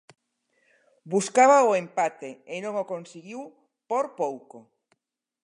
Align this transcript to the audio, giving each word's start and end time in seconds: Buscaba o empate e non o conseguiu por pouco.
Buscaba 1.13 1.57
o 1.69 1.71
empate 1.83 2.29
e 2.53 2.55
non 2.63 2.73
o 2.83 2.89
conseguiu 2.93 3.41
por 3.89 4.05
pouco. 4.21 4.57